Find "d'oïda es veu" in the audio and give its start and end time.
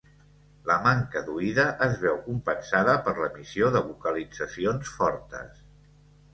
1.27-2.17